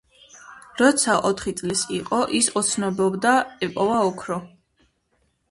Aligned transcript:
როცა 0.77 1.17
ოთხი 1.29 1.53
წლის 1.59 1.83
იყო, 1.97 2.23
ის 2.39 2.49
ოცნებობდა 2.63 3.35
ეპოვა 3.69 4.01
ოქრო. 4.09 4.41